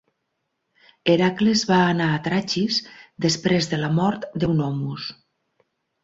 [1.11, 2.79] Heracles va anar a Trachis
[3.25, 5.05] després de la mort d"Eunomus.